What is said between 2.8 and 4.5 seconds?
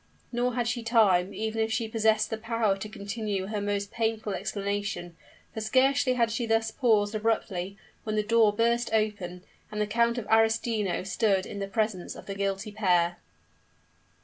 continue her most painful